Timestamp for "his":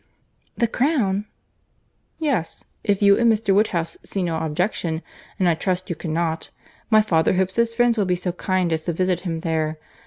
7.57-7.75